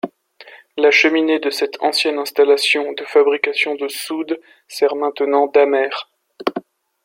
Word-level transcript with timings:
La 0.77 0.89
cheminée 0.89 1.37
de 1.39 1.51
cette 1.51 1.79
ancienne 1.79 2.17
installation 2.17 2.91
de 2.93 3.05
fabrication 3.05 3.75
de 3.75 3.87
soude 3.87 4.41
sert 4.67 4.95
maintenant 4.95 5.45
d'amer. 5.45 6.09